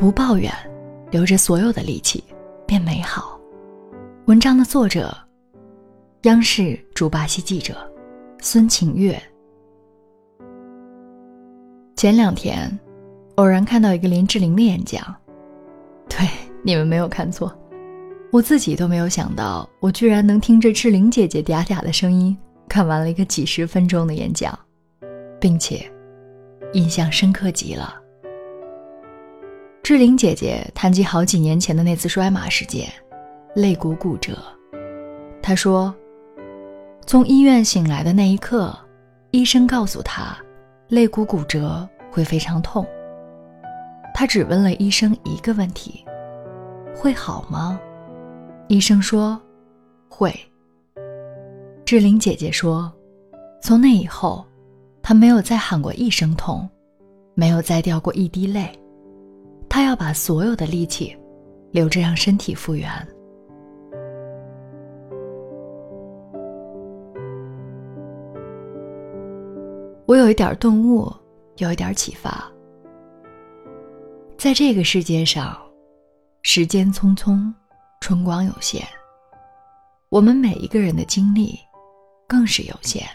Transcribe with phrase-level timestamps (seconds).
[0.00, 0.50] 不抱怨，
[1.10, 2.24] 留着所有的力气，
[2.66, 3.38] 变美好。
[4.28, 5.14] 文章的作者，
[6.22, 7.76] 央视驻巴西记者
[8.40, 9.22] 孙晴月。
[11.96, 12.80] 前两天，
[13.34, 15.14] 偶然看到一个林志玲的演讲，
[16.08, 16.26] 对，
[16.62, 17.54] 你们没有看错，
[18.32, 22.34] 我自己都没有想到，我居然能听着志玲姐姐嗲嗲的声音，
[22.66, 24.58] 看完了一个几十分钟的演讲，
[25.38, 25.84] 并且
[26.72, 27.99] 印象深刻极了。
[29.82, 32.88] 志玲姐姐谈及好几年前的那次摔马事件。
[33.56, 34.38] 肋骨骨折，
[35.42, 35.92] 她说
[37.04, 38.72] ：“从医院醒来的那一刻，
[39.32, 40.36] 医生告诉她，
[40.88, 42.86] 肋骨骨折会非常痛。
[44.14, 46.04] 他只问了医生一个问题：
[46.94, 47.80] 会好吗？
[48.68, 49.40] 医生说
[50.08, 50.32] 会。
[51.84, 52.92] 志玲姐姐说，
[53.60, 54.44] 从那以后，
[55.02, 56.68] 她没有再喊过一声痛，
[57.34, 58.70] 没有再掉过一滴泪。
[59.70, 61.16] 他要把所有的力气
[61.70, 62.90] 留着，让身体复原。”
[70.06, 71.08] 我有一点顿悟，
[71.58, 72.50] 有一点启发。
[74.36, 75.56] 在这个世界上，
[76.42, 77.54] 时间匆匆，
[78.00, 78.84] 春光有限。
[80.08, 81.56] 我们每一个人的精力
[82.26, 83.06] 更是有限。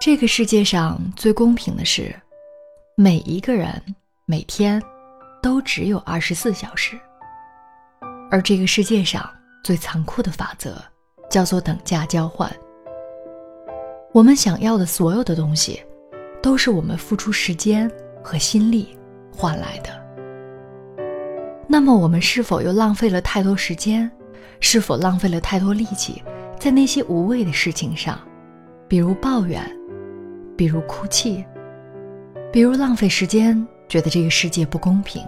[0.00, 2.14] 这个世界上最公平的是，
[2.94, 3.82] 每一个人
[4.24, 4.80] 每天
[5.42, 6.96] 都只有二十四小时。
[8.30, 9.28] 而这个世界上
[9.64, 10.76] 最残酷的法则，
[11.28, 12.50] 叫做等价交换。
[14.12, 15.82] 我们想要的所有的东西，
[16.40, 17.90] 都是我们付出时间
[18.22, 18.96] 和心力
[19.34, 19.90] 换来的。
[21.66, 24.10] 那么，我们是否又浪费了太多时间？
[24.60, 26.22] 是否浪费了太多力气
[26.60, 28.20] 在那些无谓的事情上？
[28.86, 29.60] 比如抱怨，
[30.56, 31.44] 比如哭泣，
[32.52, 35.22] 比如浪费时间，觉得这个世界不公平。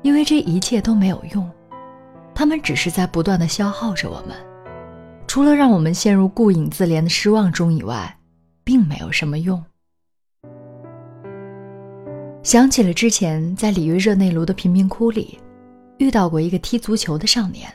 [0.00, 1.46] 因为这一切都没有用，
[2.34, 4.34] 他们只是在不断的消耗着我们。
[5.26, 8.18] 除了让我们陷入顾影自怜的失望中以外，
[8.64, 9.62] 并没有什么用。
[12.42, 15.38] 想起了之前在里约热内卢的贫民窟里，
[15.98, 17.70] 遇到过一个踢足球的少年，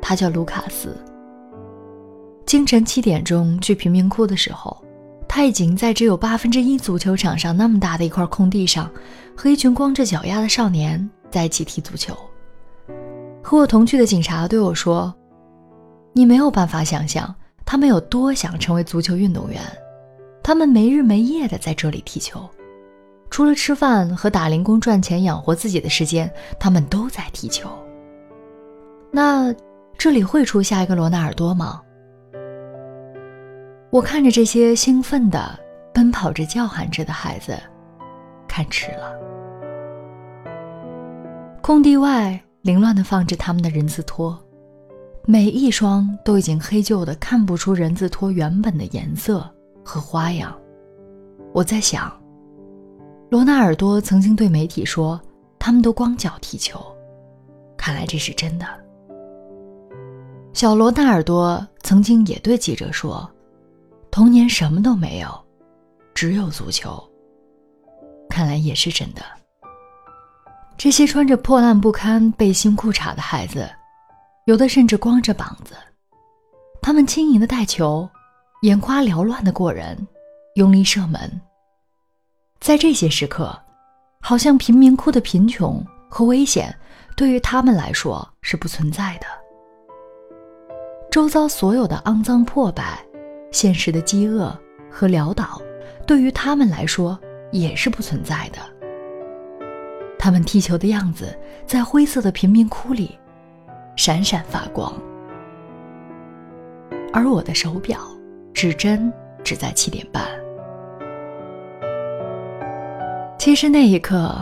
[0.00, 0.96] 他叫卢卡斯。
[2.46, 4.83] 清晨七点钟去贫民窟的时候，
[5.36, 8.88] 他已经在只有八分之一足球场上那么大的一块空地上，
[9.36, 12.16] 和一群光着脚丫的少年在一起踢足球。
[13.42, 15.12] 和我同去的警察对我说。
[16.12, 17.34] 你没有办法想象
[17.66, 19.60] 他们有多想成为足球运动员，
[20.40, 22.48] 他们没日没夜的在这里踢球，
[23.28, 27.68] 除了吃饭和打零工赚钱养活自己的时间，他们都在踢球。
[29.10, 29.52] 那
[29.98, 31.82] 这里会出下一个罗纳尔多吗？
[33.94, 35.56] 我看着这些兴奋的
[35.92, 37.56] 奔跑着、叫喊着的孩子，
[38.48, 39.14] 看迟了。
[41.62, 44.36] 空地外凌乱的放着他们的人字拖。
[45.26, 49.48] 每一双都已经黑旧的，看不出人字拖原本的颜色
[49.84, 50.52] 和花样。
[51.52, 52.12] 我在想，
[53.30, 55.20] 罗纳尔多曾经对媒体说，
[55.56, 56.84] 他们都光脚踢球，
[57.76, 58.66] 看来这是真的。
[60.52, 63.30] 小罗纳尔多曾经也对记者说，
[64.14, 65.28] 童年什么都没有，
[66.14, 67.02] 只有足球，
[68.30, 69.22] 看来也是真的。
[70.76, 73.68] 这些穿着破烂不堪背心裤衩的孩子。
[74.44, 75.74] 有的甚至光着膀子，
[76.80, 78.08] 他们轻盈的带球，
[78.62, 80.06] 眼花缭乱的过人，
[80.54, 81.40] 用力射门。
[82.60, 83.60] 在这些时刻，
[84.20, 86.72] 好像贫民窟的贫穷和危险
[87.16, 89.26] 对于他们来说是不存在的。
[91.10, 93.04] 周遭所有的肮脏破败、
[93.54, 94.52] 现实的饥饿
[94.90, 95.62] 和潦倒，
[96.04, 97.16] 对于他们来说
[97.52, 98.58] 也是不存在的。
[100.18, 103.16] 他们踢球的样子，在灰色的贫民窟里。
[103.96, 104.92] 闪闪发光，
[107.12, 108.00] 而我的手表
[108.52, 109.12] 指针
[109.44, 110.24] 只在七点半。
[113.38, 114.36] 其实那一刻，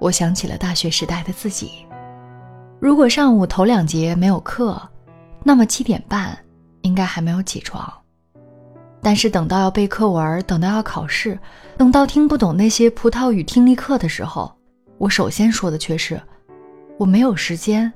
[0.00, 1.86] 我想起了大学时代的自己。
[2.80, 4.76] 如果上午头两节没有课，
[5.44, 6.36] 那么七点半
[6.82, 7.88] 应该还没有起床。
[9.06, 11.38] 但是等到要背课文，等到要考试，
[11.76, 14.52] 等到听不懂那些葡萄语听力课的时候，
[14.98, 16.20] 我首先说的却是
[16.98, 17.92] 我没有时间。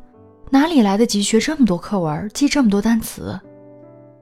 [0.50, 3.36] 哪里来得及学这么多课文，记这么多单词，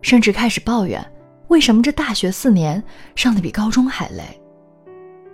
[0.00, 1.06] 甚至开始抱怨
[1.48, 2.82] 为什么这大学四年
[3.14, 4.40] 上的比高中还累？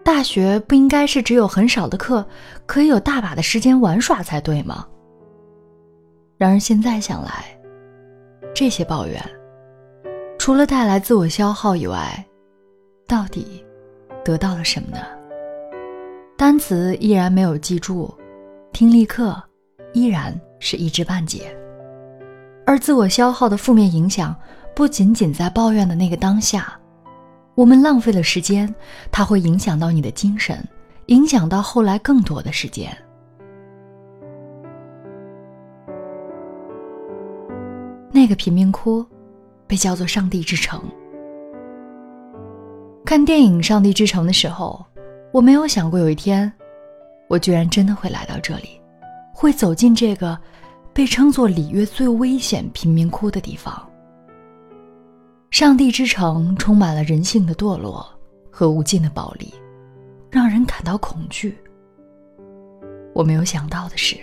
[0.03, 2.27] 大学不应该是只有很少的课，
[2.67, 4.85] 可以有大把的时间玩耍才对吗？
[6.37, 7.57] 然而现在想来，
[8.53, 9.25] 这些抱怨
[10.45, 12.23] 除了带来自我消耗以外，
[13.07, 13.65] 到底
[14.23, 14.99] 得到了什么呢？
[16.37, 18.15] 单词依然没有记住，
[18.71, 19.43] 听力课
[19.95, 21.57] 依然是一知半解。
[22.67, 24.37] 而自我消耗的负面影响
[24.75, 26.79] 不仅仅在抱怨的那个当下，
[27.55, 28.73] 我们浪费了时间，
[29.11, 30.63] 它会影响到你的精神，
[31.07, 32.95] 影响到后来更多的时间。
[38.13, 39.03] 那个贫民窟，
[39.67, 40.83] 被叫做“上帝之城”。
[43.05, 44.85] 看电影《上帝之城》的时候，
[45.33, 46.51] 我没有想过有一天，
[47.29, 48.81] 我居然真的会来到这里，
[49.33, 50.39] 会走进这个
[50.93, 53.87] 被称作里约最危险贫民窟的地方。
[55.51, 58.07] 上帝之城充满了人性的堕落
[58.51, 59.53] 和无尽的暴力，
[60.31, 61.57] 让人感到恐惧。
[63.15, 64.17] 我没有想到的是。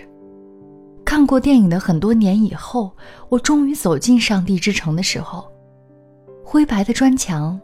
[1.12, 2.90] 看过电影的很多年以后，
[3.28, 5.46] 我终于走进上帝之城的时候，
[6.42, 7.60] 灰白的砖墙，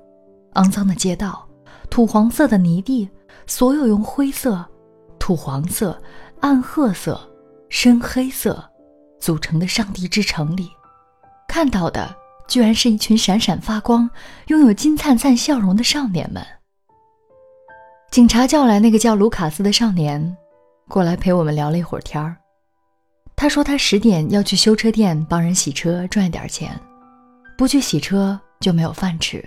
[0.52, 1.48] 肮脏的街道，
[1.88, 3.08] 土黄色的泥地，
[3.46, 4.62] 所有用灰色、
[5.18, 5.98] 土黄色、
[6.40, 7.18] 暗褐色、
[7.70, 8.62] 深黑色
[9.18, 10.68] 组成的上帝之城里，
[11.48, 12.14] 看到的
[12.48, 14.10] 居然是一群闪闪发光、
[14.48, 16.44] 拥有金灿灿笑容的少年们。
[18.10, 20.36] 警察叫来那个叫卢卡斯的少年，
[20.86, 22.36] 过来陪我们聊了一会儿天儿。
[23.40, 26.76] 他说他十点要去修车店帮人洗车赚点钱，
[27.56, 29.42] 不去洗车就没有饭吃。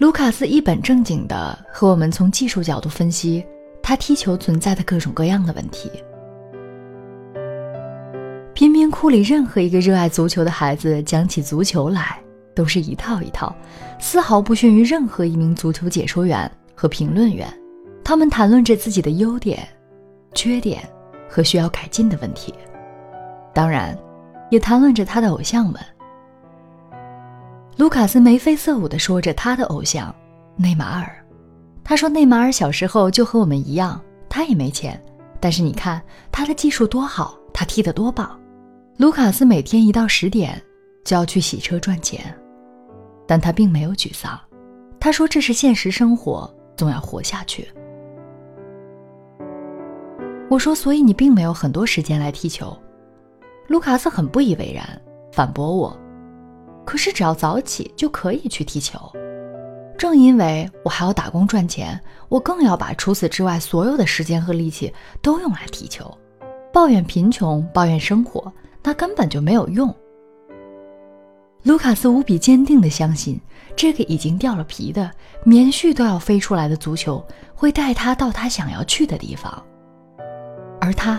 [0.00, 3.46] 卢卡斯一本正经地和我们从技术角度分析
[3.80, 5.88] 他踢球存在的各种各样的问题。
[8.54, 12.20] 贫民窟里任何一个热爱足球的孩子讲起足球来
[12.56, 13.54] 都是一套一套，
[14.00, 17.46] 丝毫不逊于任何一名足球解说员和评论员。
[18.02, 19.64] 他们谈论着自己的优点、
[20.34, 20.82] 缺点。
[21.34, 22.54] 和需要改进的问题，
[23.52, 23.98] 当然，
[24.52, 25.74] 也谈论着他的偶像们。
[27.76, 30.14] 卢卡斯眉飞色舞地说着他的偶像
[30.54, 31.12] 内马尔。
[31.82, 35.02] 他说内马尔小时候就和我们一样，他也没钱，
[35.40, 36.00] 但是你看
[36.30, 38.38] 他的技术多好，他踢得多棒。
[38.96, 40.62] 卢卡斯每天一到十点
[41.04, 42.32] 就要去洗车赚钱，
[43.26, 44.38] 但他并没有沮丧。
[45.00, 47.68] 他说这是现实生活，总要活下去。
[50.54, 52.76] 我说，所以你并没有很多时间来踢球。
[53.66, 54.86] 卢卡斯很不以为然，
[55.32, 55.98] 反驳我
[56.86, 59.00] ：“可是只要早起就可以去踢球。
[59.98, 66.08] 正因为我还要打工赚钱，我更要把除此之外所有的时间和力气都用来踢球。
[66.72, 69.92] 抱怨贫穷，抱怨生活，那根本就没有用。”
[71.64, 73.40] 卢卡斯无比坚定地相信，
[73.74, 75.10] 这个已经掉了皮的、
[75.42, 79.60] 棉絮都要飞出来的足球，会带他到他想要去的地方。
[80.84, 81.18] 而他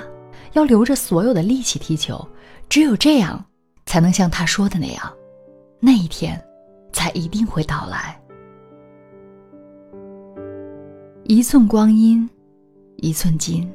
[0.54, 2.24] 要留着所有的力气踢球，
[2.70, 3.44] 只有这样，
[3.88, 5.12] 才能像他说的那样，
[5.80, 6.40] 那一天
[6.94, 8.16] 才一定会到来。
[11.24, 12.30] 一寸光阴，
[12.98, 13.68] 一寸金。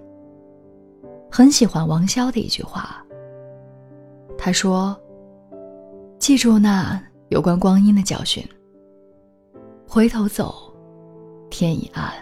[1.28, 3.04] 很喜欢王潇的一句话。
[4.38, 4.96] 他说
[6.20, 8.48] ：“记住那有关光阴的教训。
[9.88, 10.72] 回头走，
[11.50, 12.12] 天已暗。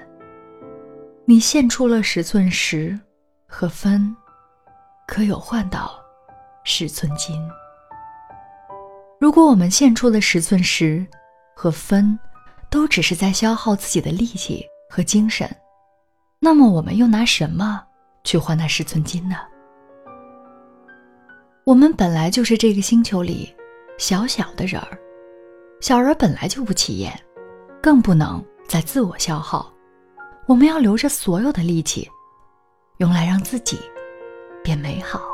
[1.26, 2.98] 你献出了十寸石。”
[3.50, 4.14] 和分，
[5.06, 5.98] 可有换到
[6.64, 7.42] 十寸金？
[9.18, 11.04] 如果我们献出的十寸石
[11.56, 12.16] 和分，
[12.68, 15.50] 都只是在消耗自己的力气和精神，
[16.38, 17.82] 那么我们又拿什么
[18.22, 19.36] 去换那十寸金呢？
[21.64, 23.52] 我们本来就是这个星球里
[23.96, 24.98] 小小的人儿，
[25.80, 27.18] 小人本来就不起眼，
[27.82, 29.72] 更不能再自我消耗。
[30.46, 32.08] 我们要留着所有的力气。
[32.97, 33.79] 用来让自己
[34.63, 35.33] 变美好。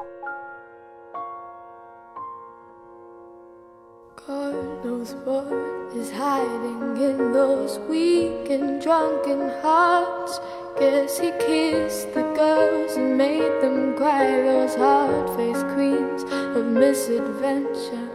[4.28, 4.54] God
[4.86, 5.48] knows what
[5.96, 10.40] is hiding in those weak and drunken hearts.
[10.80, 16.24] Guess he kissed the girls and made them cry, those hard faced queens
[16.56, 18.08] of misadventure.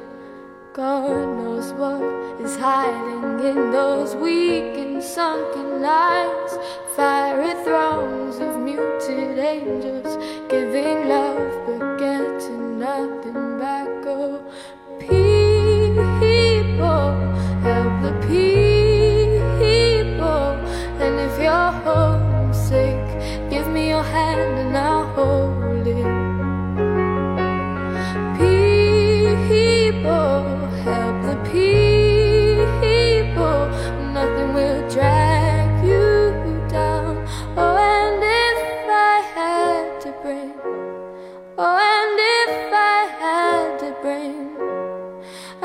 [0.72, 2.02] God knows what
[2.40, 6.58] is hiding in those weak and sunken eyes.
[6.99, 10.17] Fiery thrones of muted angels
[10.49, 13.87] giving love but getting nothing back.
[14.05, 14.43] Oh,
[14.99, 15.95] people,
[17.63, 19.47] help the people.
[20.99, 22.99] And if you're homesick,
[23.49, 24.88] give me your hand and I'll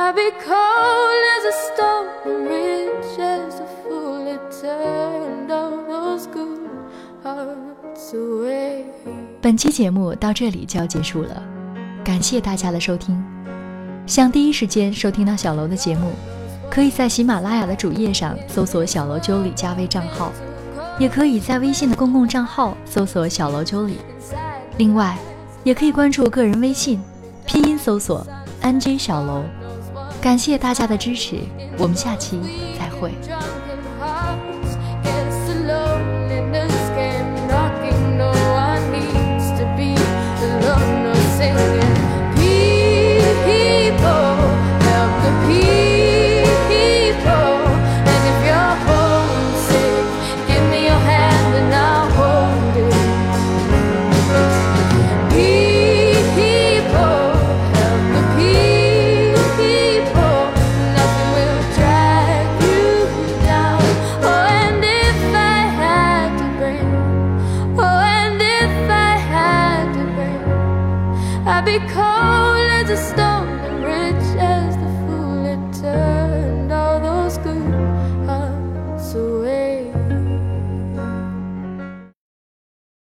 [0.04, 4.26] I'd be cold as a stone and rich as a fool.
[4.26, 6.68] It turned all those good
[7.22, 8.12] hearts.
[9.40, 11.42] 本期节目到这里就要结束了，
[12.04, 13.18] 感谢大家的收听。
[14.06, 16.10] 想第一时间收听到小楼的节目，
[16.70, 20.30] 可以在喜马拉雅的主页上搜索“小楼九里”加微账号，
[20.98, 23.96] 也可以在微信的公共账号搜索“小楼九里”。
[24.76, 25.16] 另外，
[25.62, 27.00] 也可以关注个人微信，
[27.46, 28.26] 拼音搜索
[28.62, 29.42] “nj 小楼”。
[30.24, 31.36] 感谢大家的支持，
[31.76, 32.40] 我们下期
[32.78, 33.12] 再会。
[41.90, 42.13] I'd